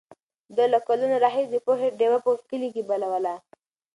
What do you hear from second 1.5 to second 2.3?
د پوهې ډېوه په